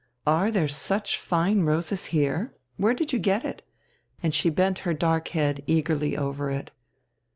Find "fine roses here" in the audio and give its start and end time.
1.19-2.55